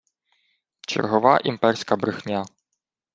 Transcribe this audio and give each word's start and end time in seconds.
Чергова 0.87 1.37
імперська 1.39 1.95
брехня 1.97 2.43